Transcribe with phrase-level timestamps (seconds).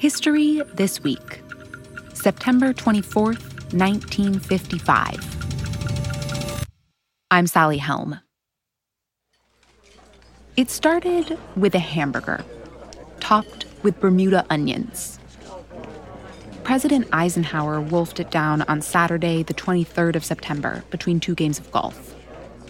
[0.00, 1.42] History This Week,
[2.14, 6.66] September 24th, 1955.
[7.30, 8.18] I'm Sally Helm.
[10.56, 12.42] It started with a hamburger,
[13.20, 15.18] topped with Bermuda onions.
[16.64, 21.70] President Eisenhower wolfed it down on Saturday, the 23rd of September, between two games of
[21.72, 22.14] golf.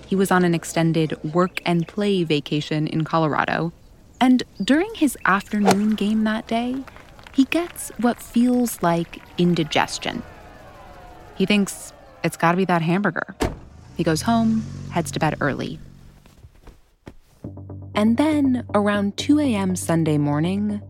[0.05, 3.73] He was on an extended work and play vacation in Colorado,
[4.21, 6.83] and during his afternoon game that day,
[7.41, 10.23] he gets what feels like indigestion.
[11.37, 13.35] He thinks it's gotta be that hamburger.
[13.97, 15.79] He goes home, heads to bed early.
[17.95, 19.75] And then, around 2 a.m.
[19.75, 20.83] Sunday morning,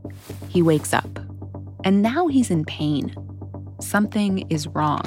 [0.49, 1.21] he wakes up.
[1.85, 3.15] And now he's in pain.
[3.81, 5.05] Something is wrong.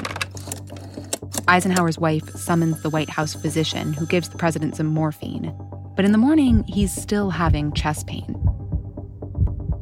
[1.49, 5.53] Eisenhower's wife summons the White House physician who gives the president some morphine.
[5.97, 8.52] But in the morning, he's still having chest pain.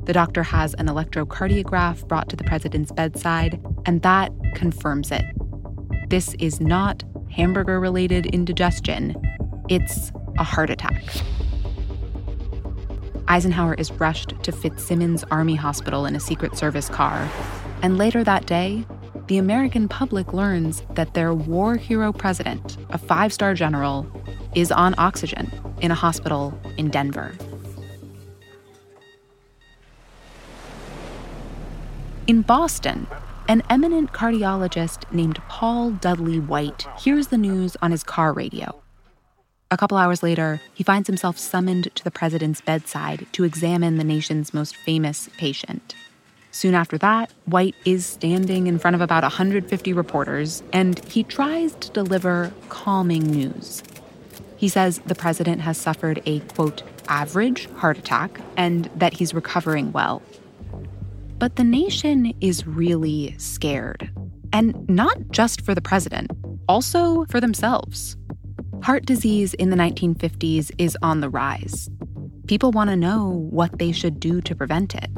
[0.03, 5.23] The doctor has an electrocardiograph brought to the president's bedside, and that confirms it.
[6.09, 9.15] This is not hamburger related indigestion,
[9.69, 11.03] it's a heart attack.
[13.27, 17.29] Eisenhower is rushed to Fitzsimons Army Hospital in a Secret Service car,
[17.81, 18.83] and later that day,
[19.27, 24.05] the American public learns that their war hero president, a five star general,
[24.55, 27.33] is on oxygen in a hospital in Denver.
[32.31, 33.07] In Boston,
[33.49, 38.81] an eminent cardiologist named Paul Dudley White hears the news on his car radio.
[39.69, 44.05] A couple hours later, he finds himself summoned to the president's bedside to examine the
[44.05, 45.93] nation's most famous patient.
[46.51, 51.75] Soon after that, White is standing in front of about 150 reporters, and he tries
[51.81, 53.83] to deliver calming news.
[54.55, 59.91] He says the president has suffered a, quote, average heart attack and that he's recovering
[59.91, 60.21] well.
[61.41, 64.11] But the nation is really scared.
[64.53, 66.29] And not just for the president,
[66.69, 68.15] also for themselves.
[68.83, 71.89] Heart disease in the 1950s is on the rise.
[72.45, 75.09] People want to know what they should do to prevent it.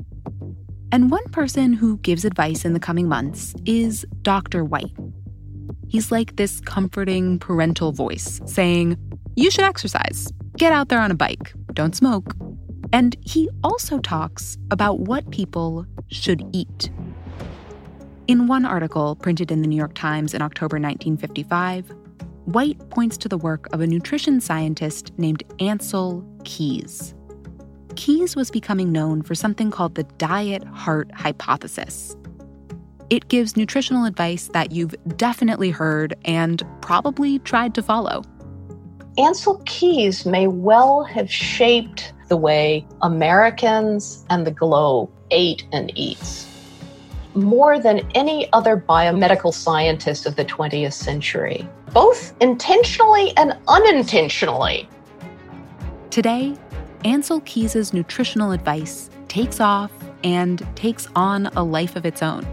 [0.94, 4.64] And one person who gives advice in the coming months is Dr.
[4.64, 4.96] White.
[5.90, 8.96] He's like this comforting parental voice saying,
[9.36, 12.34] You should exercise, get out there on a bike, don't smoke,
[12.94, 16.90] and he also talks about what people should eat.
[18.28, 21.94] In one article printed in the New York Times in October 1955,
[22.46, 27.14] White points to the work of a nutrition scientist named Ancel Keys.
[27.96, 32.18] Keys was becoming known for something called the diet heart hypothesis.
[33.10, 38.24] It gives nutritional advice that you've definitely heard and probably tried to follow.
[39.18, 46.48] Ancel Keys may well have shaped the way Americans and the globe ate and eats.
[47.36, 54.88] More than any other biomedical scientist of the 20th century, both intentionally and unintentionally.
[56.12, 56.56] Today,
[57.04, 59.92] Ancel Keys's nutritional advice takes off
[60.24, 62.46] and takes on a life of its own.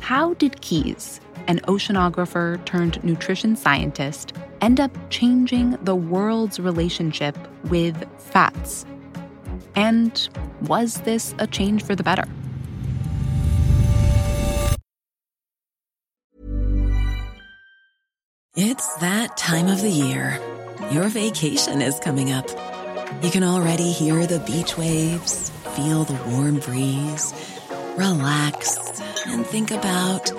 [0.00, 8.04] How did Keys, an oceanographer turned nutrition scientist, end up changing the world's relationship with
[8.18, 8.84] fats?
[9.76, 10.28] And
[10.62, 12.24] was this a change for the better?
[18.58, 20.40] It's that time of the year.
[20.90, 22.48] Your vacation is coming up.
[23.22, 27.34] You can already hear the beach waves, feel the warm breeze,
[27.98, 30.32] relax, and think about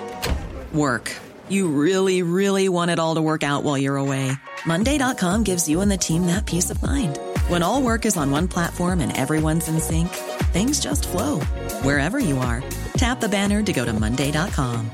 [0.72, 1.12] work.
[1.50, 4.32] You really, really want it all to work out while you're away.
[4.66, 7.18] Monday.com gives you and the team that peace of mind.
[7.48, 10.08] When all work is on one platform and everyone's in sync,
[10.52, 11.40] things just flow
[11.82, 12.62] wherever you are.
[12.94, 14.90] Tap the banner to go to Monday.com.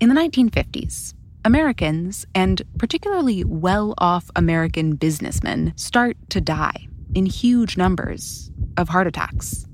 [0.00, 1.12] In the 1950s,
[1.44, 9.06] Americans, and particularly well off American businessmen, start to die in huge numbers of heart
[9.06, 9.66] attacks.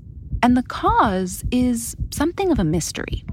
[0.43, 3.25] And the cause is something of a mystery.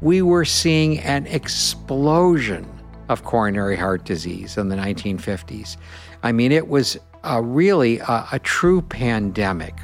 [0.00, 2.68] We were seeing an explosion
[3.08, 5.76] of coronary heart disease in the 1950s.
[6.22, 9.74] I mean, it was a really a, a true pandemic.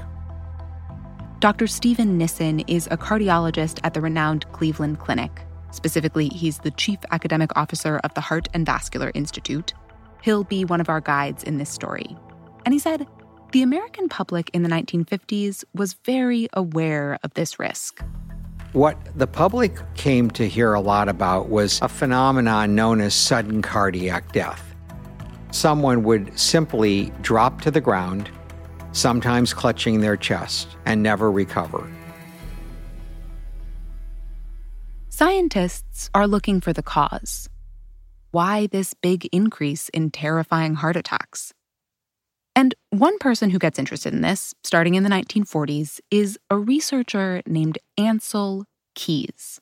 [1.40, 1.69] Dr.
[1.69, 5.30] Steven Nissen is a cardiologist at the renowned Cleveland Clinic.
[5.70, 9.72] Specifically, he's the chief academic officer of the Heart and Vascular Institute.
[10.22, 12.16] He'll be one of our guides in this story.
[12.64, 13.06] And he said
[13.53, 18.03] the American public in the 1950s was very aware of this risk.
[18.73, 23.62] What the public came to hear a lot about was a phenomenon known as sudden
[23.62, 24.62] cardiac death.
[25.50, 28.31] Someone would simply drop to the ground,
[28.93, 31.91] sometimes clutching their chest, and never recover.
[35.09, 37.49] Scientists are looking for the cause.
[38.31, 41.55] Why this big increase in terrifying heart attacks?
[42.58, 47.40] And one person who gets interested in this, starting in the 1940s, is a researcher
[47.46, 48.64] named Ancel
[48.96, 49.60] Keys.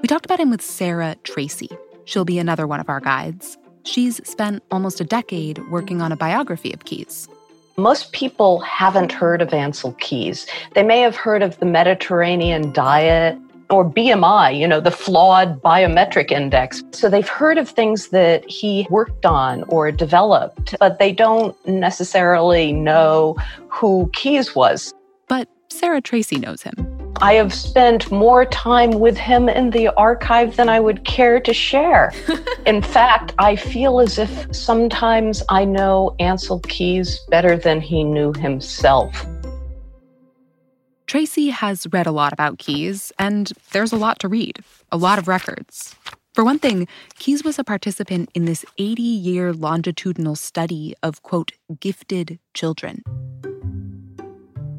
[0.00, 1.68] We talked about him with Sarah Tracy.
[2.06, 3.58] She'll be another one of our guides.
[3.84, 7.28] She's spent almost a decade working on a biography of Keys.
[7.76, 10.46] Most people haven't heard of Ancel Keys.
[10.74, 13.36] They may have heard of the Mediterranean diet
[13.72, 16.82] or BMI, you know, the flawed biometric index.
[16.92, 22.72] So they've heard of things that he worked on or developed, but they don't necessarily
[22.72, 23.36] know
[23.68, 24.92] who Keys was.
[25.26, 26.92] But Sarah Tracy knows him.
[27.22, 31.54] I have spent more time with him in the archive than I would care to
[31.54, 32.12] share.
[32.66, 38.32] in fact, I feel as if sometimes I know Ancel Keys better than he knew
[38.32, 39.24] himself.
[41.12, 44.60] Tracy has read a lot about Keys, and there's a lot to read,
[44.90, 45.94] a lot of records.
[46.32, 46.88] For one thing,
[47.18, 53.02] Keys was a participant in this 80 year longitudinal study of, quote, gifted children.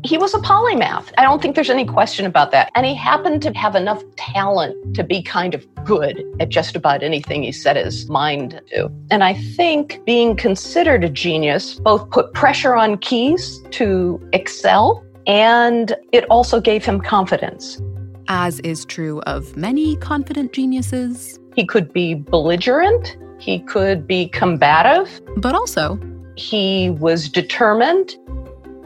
[0.03, 1.13] He was a polymath.
[1.19, 2.71] I don't think there's any question about that.
[2.74, 7.03] And he happened to have enough talent to be kind of good at just about
[7.03, 8.91] anything he set his mind to.
[9.12, 15.95] And I think being considered a genius both put pressure on Keys to excel and
[16.11, 17.81] it also gave him confidence.
[18.27, 21.39] As is true of many confident geniuses.
[21.55, 25.99] He could be belligerent, he could be combative, but also
[26.35, 28.15] he was determined,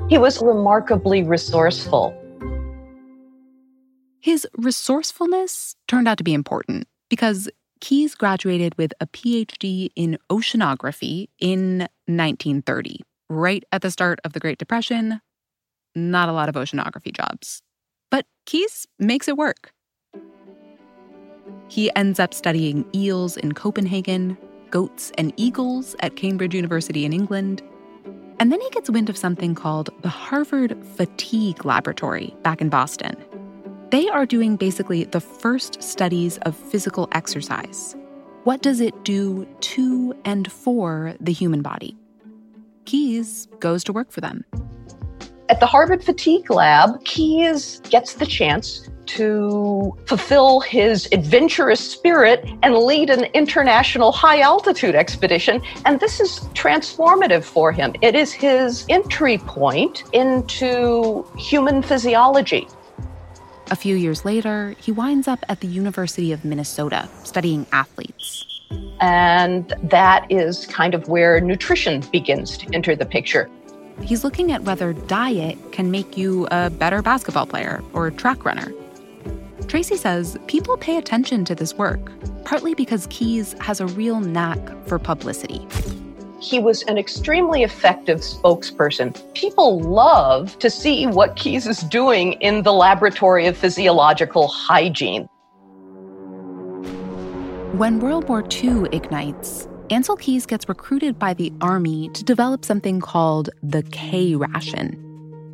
[0.09, 2.15] he was remarkably resourceful.
[4.19, 7.49] His resourcefulness turned out to be important because
[7.79, 14.39] Keys graduated with a PhD in oceanography in 1930, right at the start of the
[14.39, 15.21] Great Depression,
[15.95, 17.61] not a lot of oceanography jobs.
[18.09, 19.71] But Keys makes it work.
[21.69, 24.37] He ends up studying eels in Copenhagen,
[24.69, 27.61] goats and eagles at Cambridge University in England.
[28.39, 33.15] And then he gets wind of something called the Harvard Fatigue Laboratory back in Boston.
[33.89, 37.95] They are doing basically the first studies of physical exercise.
[38.43, 41.97] What does it do to and for the human body?
[42.85, 44.45] Keys goes to work for them.
[45.49, 52.75] At the Harvard Fatigue Lab, Keys gets the chance to fulfill his adventurous spirit and
[52.75, 55.61] lead an international high altitude expedition.
[55.85, 57.93] And this is transformative for him.
[58.01, 62.67] It is his entry point into human physiology.
[63.71, 68.45] A few years later, he winds up at the University of Minnesota studying athletes.
[68.99, 73.49] And that is kind of where nutrition begins to enter the picture.
[74.01, 78.71] He's looking at whether diet can make you a better basketball player or track runner.
[79.67, 82.11] Tracy says people pay attention to this work,
[82.45, 85.67] partly because Keys has a real knack for publicity.
[86.39, 89.19] He was an extremely effective spokesperson.
[89.33, 95.27] People love to see what Keys is doing in the laboratory of physiological hygiene.
[97.73, 102.99] When World War II ignites, Ancel Keys gets recruited by the Army to develop something
[102.99, 105.01] called the K ration.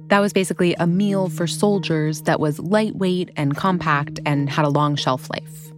[0.08, 4.70] That was basically a meal for soldiers that was lightweight and compact and had a
[4.70, 5.72] long shelf life.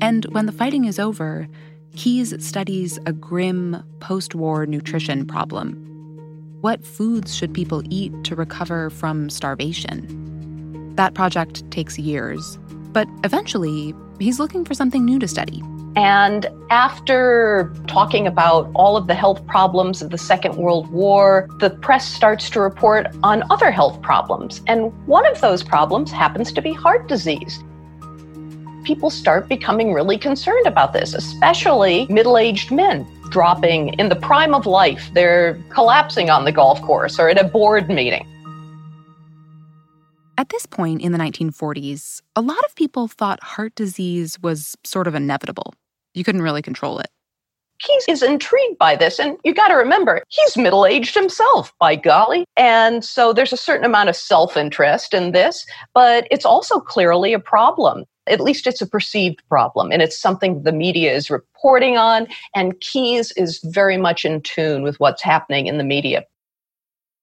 [0.00, 1.46] And when the fighting is over,
[1.94, 5.74] Keys studies a grim post war nutrition problem.
[6.62, 10.94] What foods should people eat to recover from starvation?
[10.94, 12.58] That project takes years,
[12.92, 15.62] but eventually, he's looking for something new to study
[15.96, 21.70] and after talking about all of the health problems of the Second World War, the
[21.70, 24.60] press starts to report on other health problems.
[24.66, 27.62] And one of those problems happens to be heart disease.
[28.84, 34.54] People start becoming really concerned about this, especially middle aged men dropping in the prime
[34.54, 35.10] of life.
[35.12, 38.26] They're collapsing on the golf course or at a board meeting.
[40.38, 45.08] At this point in the 1940s, a lot of people thought heart disease was sort
[45.08, 45.74] of inevitable.
[46.14, 47.08] You couldn't really control it.
[47.80, 49.18] Keys is intrigued by this.
[49.18, 52.44] And you got to remember, he's middle aged himself, by golly.
[52.56, 57.32] And so there's a certain amount of self interest in this, but it's also clearly
[57.32, 58.04] a problem.
[58.28, 59.90] At least it's a perceived problem.
[59.90, 62.28] And it's something the media is reporting on.
[62.54, 66.24] And Keys is very much in tune with what's happening in the media.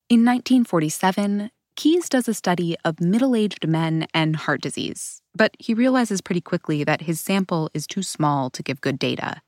[0.09, 5.73] In 1947, Keys does a study of middle aged men and heart disease, but he
[5.73, 9.41] realizes pretty quickly that his sample is too small to give good data.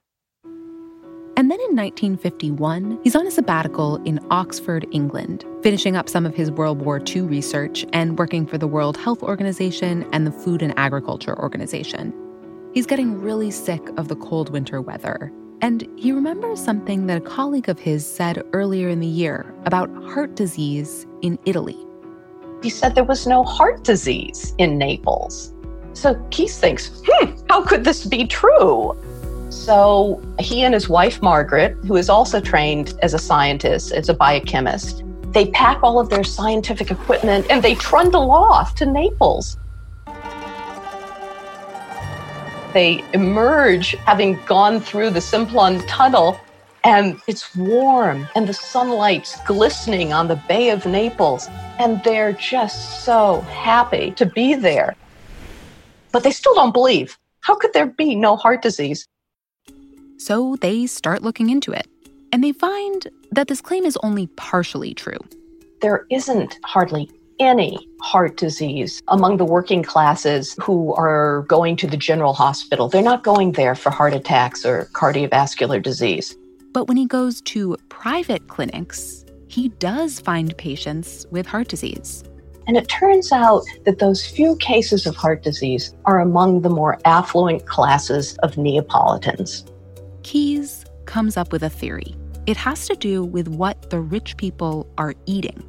[1.37, 6.35] And then in 1951, he's on a sabbatical in Oxford, England, finishing up some of
[6.35, 10.61] his World War II research and working for the World Health Organization and the Food
[10.61, 12.13] and Agriculture Organization.
[12.73, 15.31] He's getting really sick of the cold winter weather.
[15.61, 19.89] And he remembers something that a colleague of his said earlier in the year about
[20.03, 21.86] heart disease in Italy.
[22.61, 25.53] He said there was no heart disease in Naples.
[25.93, 28.95] So Keith thinks, hmm, how could this be true?
[29.49, 34.13] So he and his wife, Margaret, who is also trained as a scientist, as a
[34.13, 39.57] biochemist, they pack all of their scientific equipment and they trundle off to Naples.
[42.73, 46.39] They emerge having gone through the Simplon Tunnel,
[46.83, 51.49] and it's warm, and the sunlight's glistening on the Bay of Naples,
[51.79, 54.95] and they're just so happy to be there.
[56.11, 57.17] But they still don't believe.
[57.41, 59.07] How could there be no heart disease?
[60.17, 61.87] So they start looking into it,
[62.31, 65.19] and they find that this claim is only partially true.
[65.81, 71.97] There isn't hardly any heart disease among the working classes who are going to the
[71.97, 72.89] general hospital.
[72.89, 76.35] They're not going there for heart attacks or cardiovascular disease.
[76.73, 82.23] But when he goes to private clinics, he does find patients with heart disease.
[82.67, 86.99] And it turns out that those few cases of heart disease are among the more
[87.05, 89.65] affluent classes of Neapolitans.
[90.23, 92.13] Keys comes up with a theory.
[92.45, 95.63] It has to do with what the rich people are eating.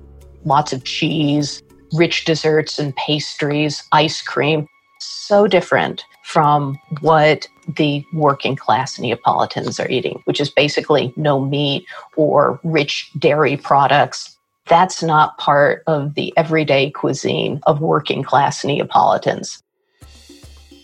[0.44, 4.66] Lots of cheese, rich desserts and pastries, ice cream.
[5.00, 11.86] So different from what the working class Neapolitans are eating, which is basically no meat
[12.16, 14.36] or rich dairy products.
[14.66, 19.62] That's not part of the everyday cuisine of working class Neapolitans.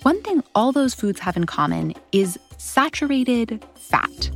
[0.01, 4.31] One thing all those foods have in common is saturated fat.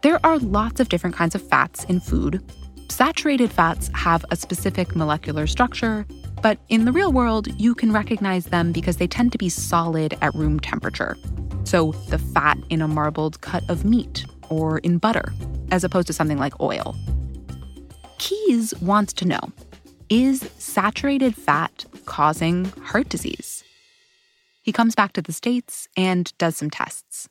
[0.00, 2.42] There are lots of different kinds of fats in food.
[2.88, 6.06] Saturated fats have a specific molecular structure,
[6.42, 10.16] but in the real world, you can recognize them because they tend to be solid
[10.20, 11.16] at room temperature.
[11.64, 15.32] So, the fat in a marbled cut of meat or in butter,
[15.70, 16.96] as opposed to something like oil.
[18.18, 19.40] Keys wants to know
[20.08, 23.62] is saturated fat causing heart disease?
[24.62, 27.28] He comes back to the States and does some tests.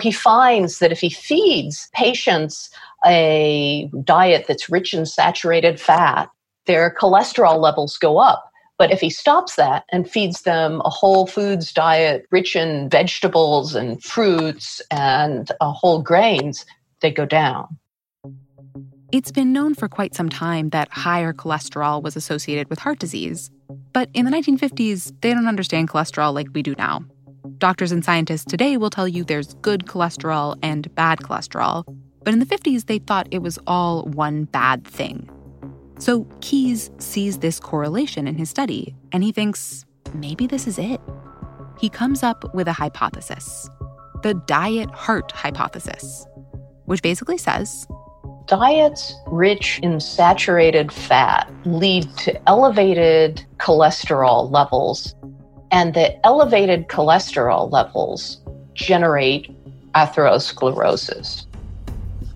[0.00, 2.70] He finds that if he feeds patients
[3.06, 6.30] a diet that's rich in saturated fat,
[6.70, 8.48] their cholesterol levels go up.
[8.78, 13.74] But if he stops that and feeds them a whole foods diet rich in vegetables
[13.74, 16.64] and fruits and uh, whole grains,
[17.00, 17.76] they go down.
[19.10, 23.50] It's been known for quite some time that higher cholesterol was associated with heart disease.
[23.92, 27.04] But in the 1950s, they don't understand cholesterol like we do now.
[27.58, 31.82] Doctors and scientists today will tell you there's good cholesterol and bad cholesterol.
[32.22, 35.28] But in the 50s, they thought it was all one bad thing.
[36.00, 40.98] So Keys sees this correlation in his study, and he thinks maybe this is it.
[41.78, 43.68] He comes up with a hypothesis
[44.22, 46.26] the diet heart hypothesis,
[46.86, 47.86] which basically says
[48.46, 55.14] diets rich in saturated fat lead to elevated cholesterol levels,
[55.70, 58.40] and the elevated cholesterol levels
[58.74, 59.54] generate
[59.92, 61.46] atherosclerosis,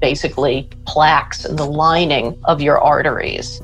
[0.04, 3.62] basically plaques in the lining of your arteries.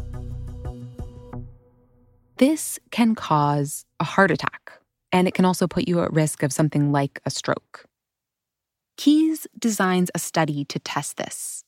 [2.38, 4.72] This can cause a heart attack,
[5.12, 7.84] and it can also put you at risk of something like a stroke.
[8.96, 11.62] Keys designs a study to test this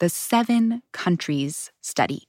[0.00, 2.24] the Seven Countries Study.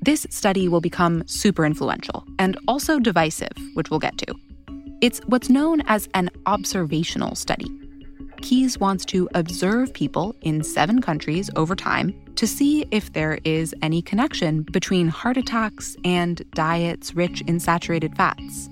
[0.00, 4.32] This study will become super influential and also divisive, which we'll get to.
[5.00, 7.81] It's what's known as an observational study.
[8.42, 13.74] Keys wants to observe people in seven countries over time to see if there is
[13.82, 18.68] any connection between heart attacks and diets rich in saturated fats.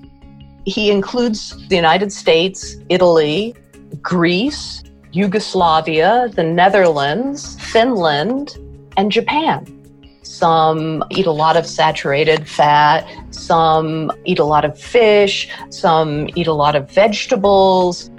[0.67, 3.55] He includes the United States, Italy,
[4.03, 8.59] Greece, Yugoslavia, the Netherlands, Finland,
[8.97, 9.77] and Japan.
[10.23, 16.47] Some eat a lot of saturated fat, some eat a lot of fish, some eat
[16.47, 18.11] a lot of vegetables.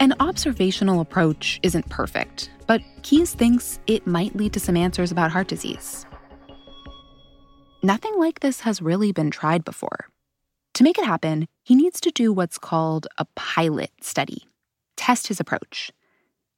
[0.00, 5.30] An observational approach isn't perfect, but Keys thinks it might lead to some answers about
[5.30, 6.06] heart disease.
[7.82, 10.08] Nothing like this has really been tried before.
[10.74, 14.46] To make it happen, he needs to do what's called a pilot study
[14.96, 15.90] test his approach.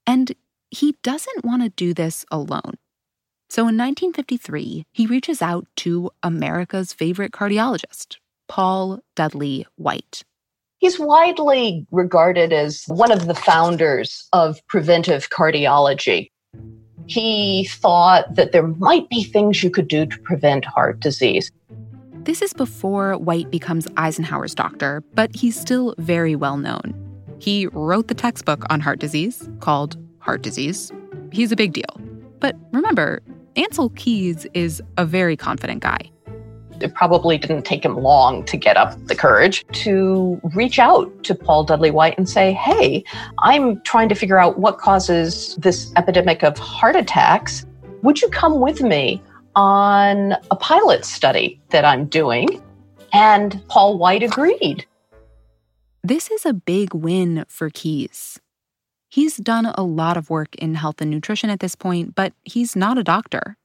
[0.06, 0.32] And
[0.70, 2.74] he doesn't want to do this alone.
[3.48, 8.18] So in 1953, he reaches out to America's favorite cardiologist,
[8.48, 10.24] Paul Dudley White.
[10.82, 16.32] He's widely regarded as one of the founders of preventive cardiology.
[17.06, 21.52] He thought that there might be things you could do to prevent heart disease.
[22.24, 26.92] This is before White becomes Eisenhower's doctor, but he's still very well known.
[27.38, 30.90] He wrote the textbook on heart disease called Heart Disease.
[31.30, 32.00] He's a big deal.
[32.40, 33.22] But remember,
[33.54, 36.11] Ancel Keys is a very confident guy.
[36.82, 41.34] It probably didn't take him long to get up the courage to reach out to
[41.34, 43.04] Paul Dudley White and say, Hey,
[43.38, 47.64] I'm trying to figure out what causes this epidemic of heart attacks.
[48.02, 49.22] Would you come with me
[49.54, 52.62] on a pilot study that I'm doing?
[53.12, 54.86] And Paul White agreed.
[56.02, 58.40] This is a big win for Keys.
[59.08, 62.74] He's done a lot of work in health and nutrition at this point, but he's
[62.74, 63.56] not a doctor.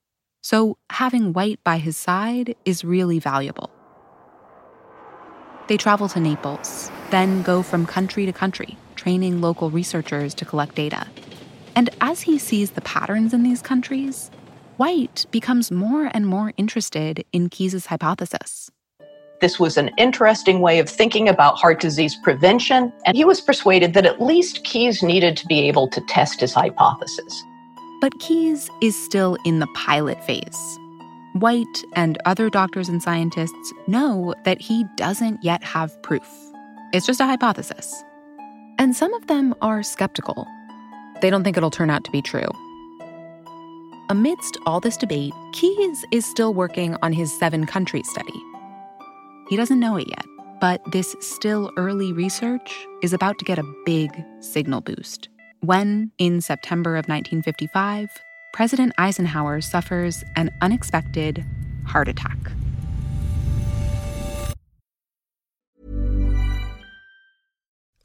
[0.50, 3.70] So having White by his side is really valuable.
[5.68, 10.75] They travel to Naples, then go from country to country, training local researchers to collect
[10.75, 11.06] data.
[11.75, 14.32] And as he sees the patterns in these countries,
[14.77, 18.72] White becomes more and more interested in Keys' hypothesis.
[19.42, 23.94] This was an interesting way of thinking about heart disease prevention, and he was persuaded
[23.96, 27.44] that at least Keys needed to be able to test his hypothesis.
[28.01, 30.80] But Keys is still in the pilot phase.
[31.34, 36.27] White and other doctors and scientists know that he doesn't yet have proof.
[36.94, 38.04] It's just a hypothesis.
[38.80, 40.48] And some of them are skeptical.
[41.22, 42.50] They don't think it'll turn out to be true.
[44.10, 48.42] Amidst all this debate, Keys is still working on his seven country study
[49.48, 50.25] he doesn't know it yet,
[50.60, 54.12] but this still early research is about to get a big
[54.42, 55.30] signal boost.
[55.68, 58.08] When, in September of 1955,
[58.54, 61.44] President Eisenhower suffers an unexpected
[61.86, 62.38] heart attack.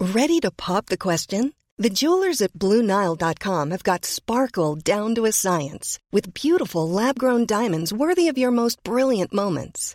[0.00, 1.52] Ready to pop the question?
[1.78, 7.46] The jewelers at Bluenile.com have got sparkle down to a science with beautiful lab grown
[7.46, 9.94] diamonds worthy of your most brilliant moments.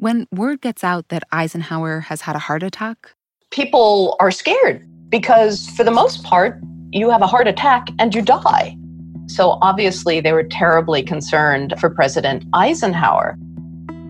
[0.00, 3.12] When word gets out that Eisenhower has had a heart attack,
[3.50, 6.58] people are scared because, for the most part,
[6.90, 8.78] you have a heart attack and you die.
[9.26, 13.36] So obviously, they were terribly concerned for President Eisenhower.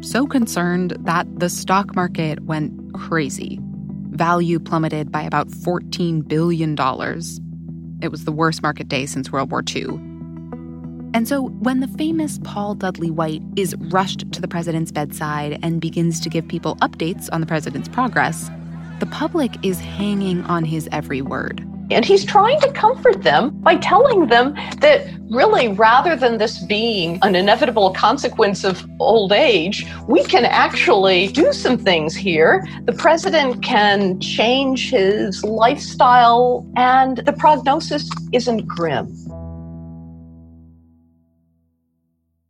[0.00, 3.58] So concerned that the stock market went crazy.
[4.10, 6.76] Value plummeted by about $14 billion.
[8.00, 10.00] It was the worst market day since World War II.
[11.12, 15.80] And so, when the famous Paul Dudley White is rushed to the president's bedside and
[15.80, 18.48] begins to give people updates on the president's progress,
[19.00, 21.66] the public is hanging on his every word.
[21.90, 27.18] And he's trying to comfort them by telling them that really, rather than this being
[27.22, 32.64] an inevitable consequence of old age, we can actually do some things here.
[32.84, 39.08] The president can change his lifestyle, and the prognosis isn't grim.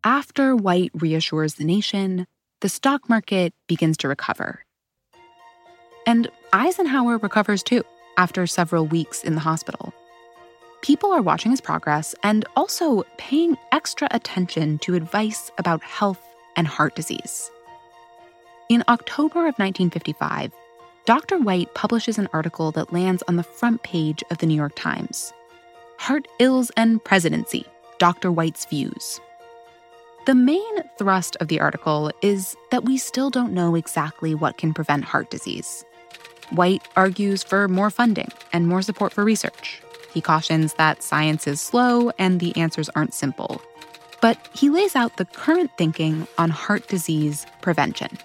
[0.04, 2.26] After White reassures the nation,
[2.62, 4.64] the stock market begins to recover.
[6.06, 7.84] And Eisenhower recovers too
[8.16, 9.92] after several weeks in the hospital.
[10.80, 16.22] People are watching his progress and also paying extra attention to advice about health
[16.56, 17.50] and heart disease.
[18.70, 20.50] In October of 1955,
[21.04, 21.38] Dr.
[21.40, 25.34] White publishes an article that lands on the front page of the New York Times
[25.98, 27.66] Heart Ills and Presidency
[27.98, 28.32] Dr.
[28.32, 29.20] White's Views.
[30.26, 34.74] The main thrust of the article is that we still don't know exactly what can
[34.74, 35.82] prevent heart disease.
[36.50, 39.80] White argues for more funding and more support for research.
[40.12, 43.62] He cautions that science is slow and the answers aren't simple.
[44.20, 48.18] But he lays out the current thinking on heart disease prevention.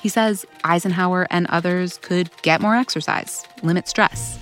[0.00, 4.38] He says Eisenhower and others could get more exercise, limit stress.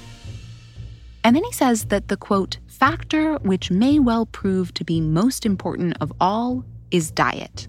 [1.24, 5.44] And then he says that the quote, factor which may well prove to be most
[5.44, 7.66] important of all is diet.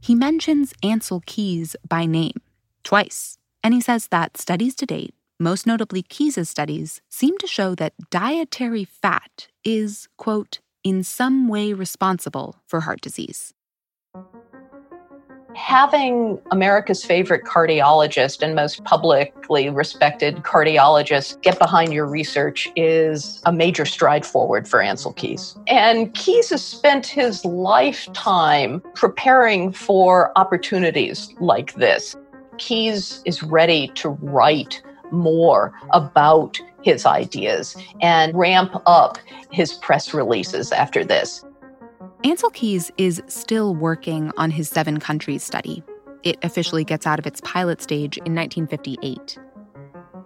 [0.00, 2.36] He mentions Ancel Keys by name
[2.84, 7.74] twice, and he says that studies to date, most notably Keys's studies, seem to show
[7.74, 13.54] that dietary fat is, quote, in some way responsible for heart disease
[15.58, 23.52] having America's favorite cardiologist and most publicly respected cardiologist get behind your research is a
[23.52, 25.56] major stride forward for Ancel Keys.
[25.66, 32.14] And Keys has spent his lifetime preparing for opportunities like this.
[32.58, 39.18] Keys is ready to write more about his ideas and ramp up
[39.50, 41.44] his press releases after this.
[42.24, 45.84] Ancel Keys is still working on his seven countries study.
[46.24, 49.38] It officially gets out of its pilot stage in 1958.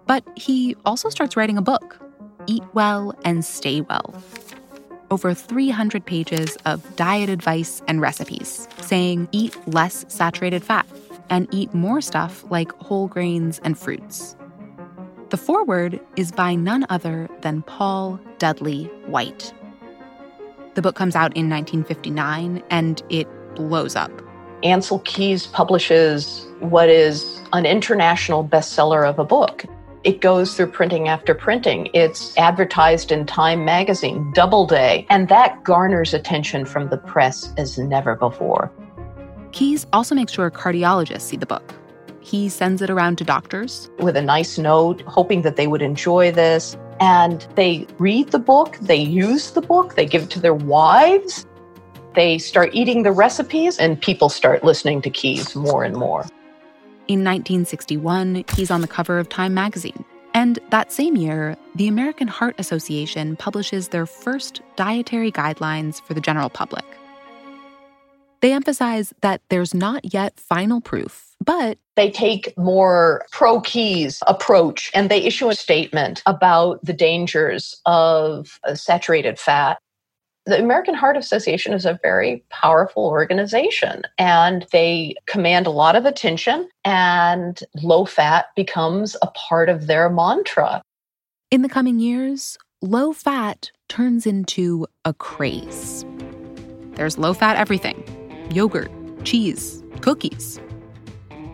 [0.07, 2.01] But he also starts writing a book,
[2.47, 4.15] Eat Well and Stay Well.
[5.11, 10.87] Over 300 pages of diet advice and recipes saying eat less saturated fat
[11.29, 14.35] and eat more stuff like whole grains and fruits.
[15.29, 19.53] The foreword is by none other than Paul Dudley White.
[20.75, 24.11] The book comes out in 1959 and it blows up.
[24.63, 29.65] Ancel Keys publishes what is an international bestseller of a book.
[30.05, 31.91] It goes through printing after printing.
[31.93, 38.17] It's advertised in Time magazine, Doubleday, and that garners attention from the press as never
[38.17, 38.71] before.
[39.53, 41.75] Keys also makes sure cardiologists see the book.
[42.21, 46.33] He sends it around to doctors with a nice note, hoping that they would enjoy
[46.33, 50.55] this and they read the book, they use the book, they give it to their
[50.55, 51.45] wives,
[52.15, 56.21] they start eating the recipes, and people start listening to Keys more and more.
[57.09, 60.05] In 1961, he's on the cover of Time magazine.
[60.33, 66.21] And that same year, the American Heart Association publishes their first dietary guidelines for the
[66.21, 66.85] general public.
[68.43, 74.91] They emphasize that there's not yet final proof, but they take more pro keys approach
[74.95, 79.79] and they issue a statement about the dangers of saturated fat.
[80.47, 86.05] The American Heart Association is a very powerful organization and they command a lot of
[86.05, 90.83] attention, and low fat becomes a part of their mantra.
[91.53, 96.05] In the coming years, low fat turns into a craze.
[96.95, 98.03] There's low fat everything
[98.51, 98.91] yogurt,
[99.25, 100.61] cheese, cookies.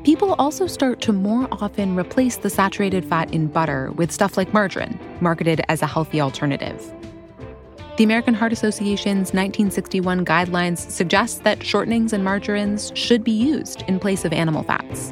[0.08, 4.54] People also start to more often replace the saturated fat in butter with stuff like
[4.54, 6.82] margarine, marketed as a healthy alternative.
[7.98, 14.00] The American Heart Association's 1961 guidelines suggest that shortenings and margarines should be used in
[14.00, 15.10] place of animal fats.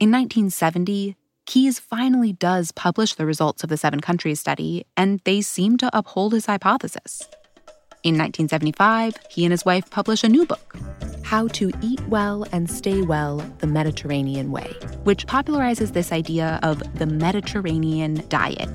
[0.00, 5.42] In 1970, Keys finally does publish the results of the seven countries study, and they
[5.42, 7.28] seem to uphold his hypothesis.
[8.06, 10.76] In 1975, he and his wife publish a new book,
[11.24, 16.80] How to Eat Well and Stay Well the Mediterranean Way, which popularizes this idea of
[17.00, 18.70] the Mediterranean diet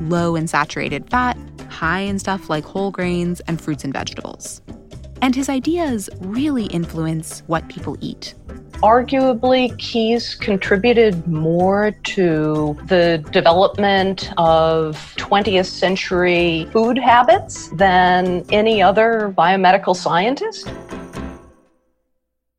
[0.00, 1.36] low in saturated fat,
[1.68, 4.62] high in stuff like whole grains and fruits and vegetables.
[5.20, 8.32] And his ideas really influence what people eat
[8.82, 19.32] arguably Keys contributed more to the development of 20th century food habits than any other
[19.36, 20.70] biomedical scientist.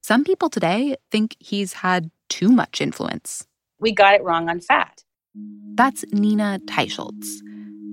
[0.01, 3.47] Some people today think he's had too much influence.
[3.79, 5.03] We got it wrong on fat.
[5.73, 7.41] That's Nina Teicholz.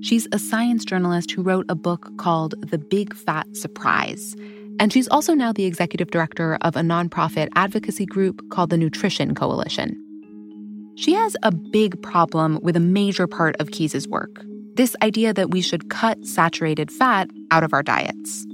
[0.02, 4.35] She's a science journalist who wrote a book called The Big Fat Surprise
[4.78, 9.35] and she's also now the executive director of a nonprofit advocacy group called the Nutrition
[9.35, 9.98] Coalition.
[10.96, 15.50] She has a big problem with a major part of Keys's work this idea that
[15.50, 18.46] we should cut saturated fat out of our diets.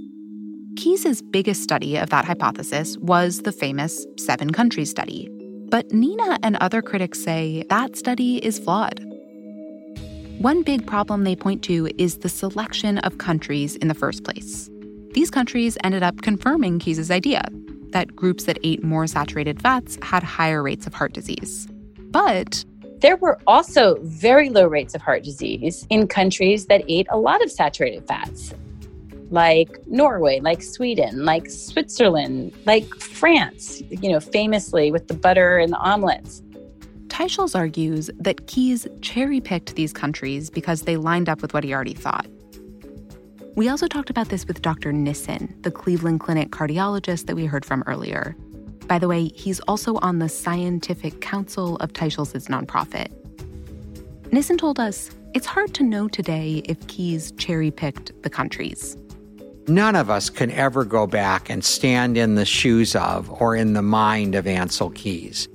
[0.74, 5.28] Keys's biggest study of that hypothesis was the famous seven countries study.
[5.70, 9.00] But Nina and other critics say that study is flawed.
[10.38, 14.70] One big problem they point to is the selection of countries in the first place.
[15.14, 17.42] These countries ended up confirming Keys's idea
[17.90, 21.66] that groups that ate more saturated fats had higher rates of heart disease.
[22.10, 22.64] But
[23.00, 27.42] there were also very low rates of heart disease in countries that ate a lot
[27.42, 28.52] of saturated fats,
[29.30, 35.72] like Norway, like Sweden, like Switzerland, like France, you know, famously with the butter and
[35.72, 36.42] the omelets.
[37.06, 41.72] Teicholz argues that Keys cherry picked these countries because they lined up with what he
[41.72, 42.26] already thought.
[43.58, 44.92] We also talked about this with Dr.
[44.92, 48.36] Nissen, the Cleveland Clinic cardiologist that we heard from earlier.
[48.86, 53.08] By the way, he's also on the scientific council of Teicholz's nonprofit.
[54.32, 58.96] Nissen told us it's hard to know today if Keys cherry picked the countries.
[59.66, 63.72] None of us can ever go back and stand in the shoes of or in
[63.72, 65.48] the mind of Ancel Keys.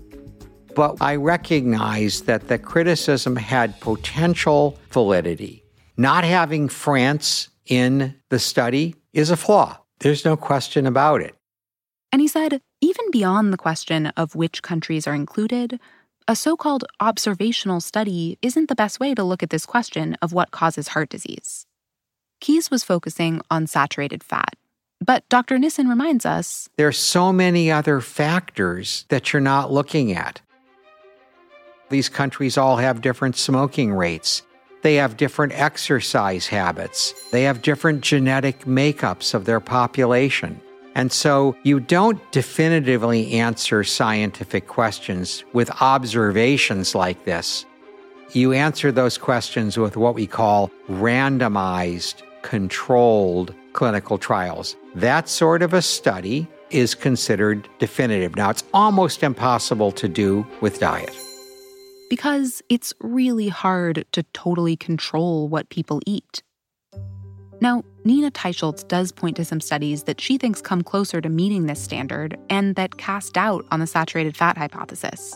[0.76, 5.63] But I recognize that the criticism had potential validity.
[5.96, 9.80] Not having France in the study is a flaw.
[9.99, 11.36] There's no question about it.
[12.12, 15.80] And he said, even beyond the question of which countries are included,
[16.28, 20.34] a so called observational study isn't the best way to look at this question of
[20.34, 21.65] what causes heart disease.
[22.39, 24.56] Keys was focusing on saturated fat.
[25.04, 25.58] But Dr.
[25.58, 30.41] Nissen reminds us there are so many other factors that you're not looking at.
[31.89, 34.43] These countries all have different smoking rates.
[34.84, 37.13] They have different exercise habits.
[37.32, 40.60] They have different genetic makeups of their population.
[40.93, 47.65] And so you don't definitively answer scientific questions with observations like this.
[48.34, 54.76] You answer those questions with what we call randomized, controlled clinical trials.
[54.96, 58.36] That sort of a study is considered definitive.
[58.36, 61.15] Now, it's almost impossible to do with diet.
[62.13, 66.43] Because it's really hard to totally control what people eat.
[67.60, 71.65] Now, Nina Teicholz does point to some studies that she thinks come closer to meeting
[71.65, 75.36] this standard and that cast doubt on the saturated fat hypothesis.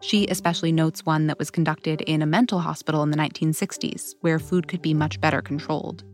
[0.00, 4.38] She especially notes one that was conducted in a mental hospital in the 1960s, where
[4.38, 6.04] food could be much better controlled.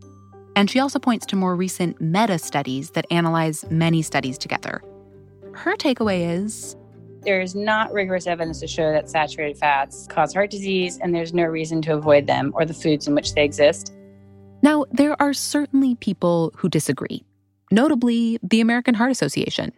[0.57, 4.83] And she also points to more recent meta studies that analyze many studies together.
[5.53, 6.75] Her takeaway is
[7.25, 11.33] there is not rigorous evidence to show that saturated fats cause heart disease, and there's
[11.33, 13.93] no reason to avoid them or the foods in which they exist.
[14.61, 17.23] Now, there are certainly people who disagree,
[17.71, 19.73] notably the American Heart Association.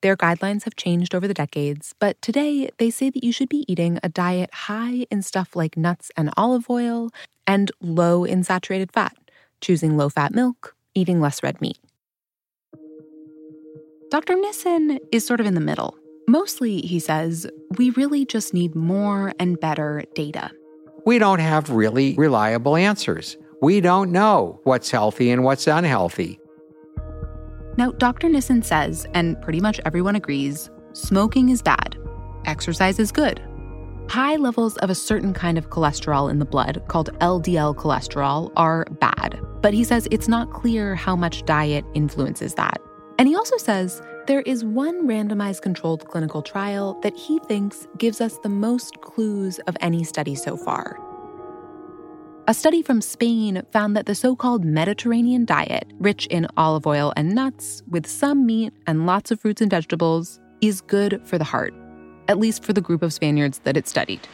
[0.00, 3.64] Their guidelines have changed over the decades, but today they say that you should be
[3.66, 7.10] eating a diet high in stuff like nuts and olive oil
[7.46, 9.16] and low in saturated fat,
[9.60, 11.78] choosing low fat milk, eating less red meat.
[14.10, 14.36] Dr.
[14.36, 15.96] Nissen is sort of in the middle.
[16.28, 17.46] Mostly, he says,
[17.78, 20.50] we really just need more and better data.
[21.06, 23.38] We don't have really reliable answers.
[23.62, 26.38] We don't know what's healthy and what's unhealthy.
[27.78, 28.28] Now, Dr.
[28.28, 31.96] Nissen says, and pretty much everyone agrees, smoking is bad,
[32.44, 33.40] exercise is good.
[34.10, 38.84] High levels of a certain kind of cholesterol in the blood, called LDL cholesterol, are
[39.00, 39.40] bad.
[39.62, 42.82] But he says it's not clear how much diet influences that.
[43.18, 48.20] And he also says there is one randomized controlled clinical trial that he thinks gives
[48.20, 51.00] us the most clues of any study so far.
[52.46, 57.10] A study from Spain found that the so called Mediterranean diet, rich in olive oil
[57.16, 61.44] and nuts, with some meat and lots of fruits and vegetables, is good for the
[61.44, 61.72] heart,
[62.28, 64.28] at least for the group of Spaniards that it studied.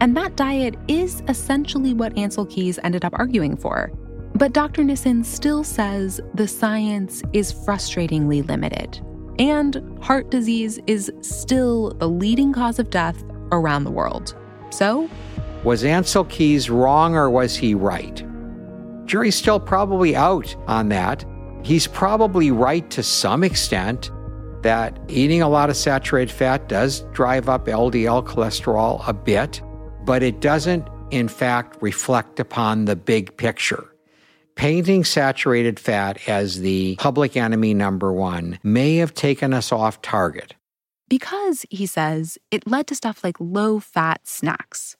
[0.00, 3.90] And that diet is essentially what Ancel Keys ended up arguing for.
[4.36, 4.82] But Dr.
[4.82, 9.00] Nissen still says the science is frustratingly limited,
[9.38, 14.34] and heart disease is still the leading cause of death around the world.
[14.70, 15.08] So,
[15.62, 18.24] was Ancel Keys wrong or was he right?
[19.06, 21.24] Jury's still probably out on that.
[21.62, 24.10] He's probably right to some extent
[24.62, 29.62] that eating a lot of saturated fat does drive up LDL cholesterol a bit,
[30.04, 33.93] but it doesn't, in fact, reflect upon the big picture.
[34.56, 40.54] Painting saturated fat as the public enemy number one may have taken us off target.
[41.08, 44.96] Because, he says, it led to stuff like low fat snacks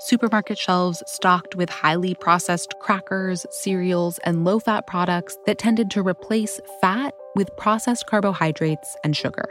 [0.00, 6.02] supermarket shelves stocked with highly processed crackers, cereals, and low fat products that tended to
[6.02, 9.50] replace fat with processed carbohydrates and sugar.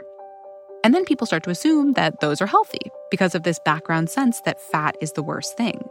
[0.82, 4.40] And then people start to assume that those are healthy because of this background sense
[4.42, 5.88] that fat is the worst thing.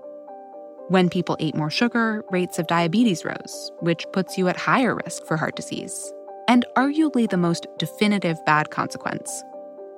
[0.90, 5.24] When people ate more sugar, rates of diabetes rose, which puts you at higher risk
[5.24, 6.12] for heart disease.
[6.48, 9.44] And arguably the most definitive bad consequence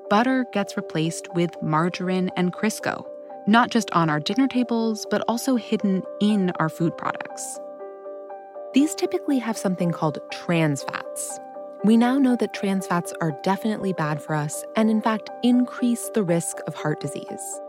[0.10, 3.06] butter gets replaced with margarine and Crisco,
[3.48, 7.58] not just on our dinner tables, but also hidden in our food products.
[8.74, 11.40] These typically have something called trans fats.
[11.86, 16.10] We now know that trans fats are definitely bad for us and, in fact, increase
[16.14, 17.62] the risk of heart disease.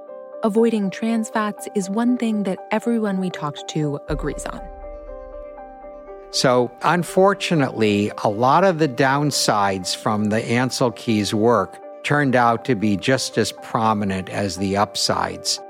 [0.44, 4.60] Avoiding trans fats is one thing that everyone we talked to agrees on.
[6.32, 12.74] So, unfortunately, a lot of the downsides from the Ancel Keys work turned out to
[12.74, 15.60] be just as prominent as the upsides.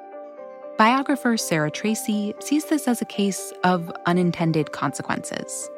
[0.79, 5.69] Biographer Sarah Tracy sees this as a case of unintended consequences.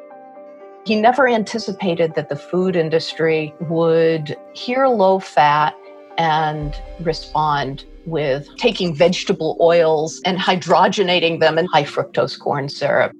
[0.85, 5.75] He never anticipated that the food industry would hear low fat
[6.17, 13.11] and respond with taking vegetable oils and hydrogenating them in high fructose corn syrup.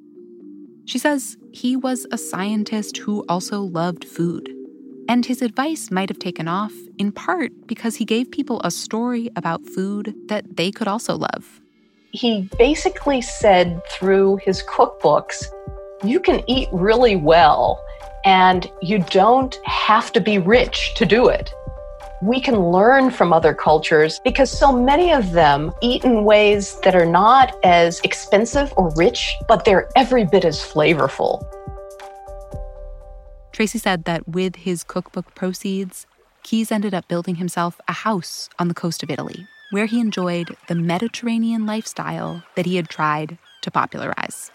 [0.86, 4.52] She says he was a scientist who also loved food.
[5.08, 9.30] And his advice might have taken off in part because he gave people a story
[9.36, 11.62] about food that they could also love.
[12.12, 15.46] He basically said through his cookbooks
[16.04, 17.84] you can eat really well
[18.26, 21.54] and you don't have to be rich to do it.
[22.22, 26.96] We can learn from other cultures because so many of them eat in ways that
[26.96, 31.46] are not as expensive or rich, but they're every bit as flavorful.
[33.52, 36.08] Tracy said that with his cookbook proceeds,
[36.44, 40.56] Keys ended up building himself a house on the coast of Italy, where he enjoyed
[40.68, 44.52] the Mediterranean lifestyle that he had tried to popularize.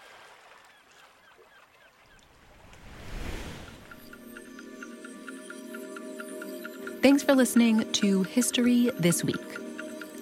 [7.03, 9.59] Thanks for listening to History This Week.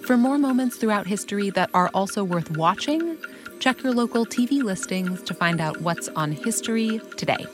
[0.05, 3.17] For more moments throughout history that are also worth watching,
[3.59, 7.45] check your local TV listings to find out what's on history today.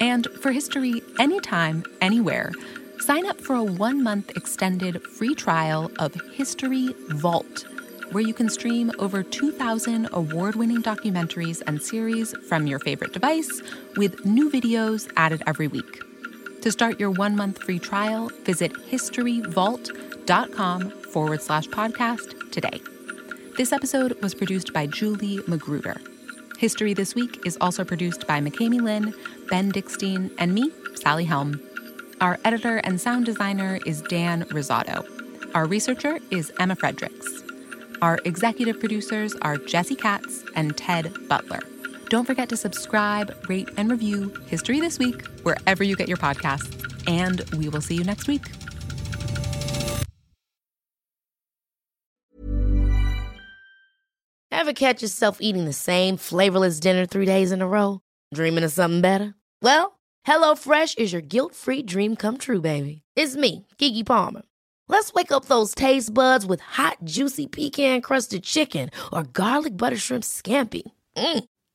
[0.00, 2.52] And for history anytime, anywhere,
[3.00, 7.66] sign up for a one month extended free trial of History Vault,
[8.12, 13.60] where you can stream over 2,000 award winning documentaries and series from your favorite device
[13.96, 16.07] with new videos added every week.
[16.68, 22.82] To start your one month free trial, visit historyvault.com forward slash podcast today.
[23.56, 25.96] This episode was produced by Julie Magruder.
[26.58, 29.14] History This Week is also produced by McKamey Lynn,
[29.48, 31.58] Ben Dickstein, and me, Sally Helm.
[32.20, 35.06] Our editor and sound designer is Dan Rosato.
[35.54, 37.44] Our researcher is Emma Fredericks.
[38.02, 41.60] Our executive producers are Jesse Katz and Ted Butler.
[42.08, 46.74] Don't forget to subscribe, rate, and review History This Week wherever you get your podcasts.
[47.06, 48.44] And we will see you next week.
[54.50, 58.00] Ever catch yourself eating the same flavorless dinner three days in a row?
[58.34, 59.34] Dreaming of something better?
[59.62, 63.02] Well, HelloFresh is your guilt free dream come true, baby.
[63.14, 64.42] It's me, Keke Palmer.
[64.88, 69.96] Let's wake up those taste buds with hot, juicy pecan crusted chicken or garlic butter
[69.96, 70.82] shrimp scampi.
[71.16, 71.44] Mm.